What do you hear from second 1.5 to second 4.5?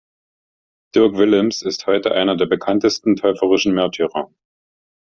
ist heute einer der bekanntesten täuferischen Märtyrer.